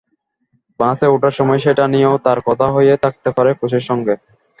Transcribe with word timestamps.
বাসে 0.79 1.05
ওঠার 1.07 1.33
সময় 1.39 1.59
সেটা 1.65 1.83
নিয়েও 1.87 2.15
তাঁর 2.25 2.39
কথা 2.47 2.67
হয়ে 2.75 2.93
থাকতে 3.03 3.29
পারে 3.37 3.51
কোচের 3.59 3.83
সঙ্গে। 3.89 4.13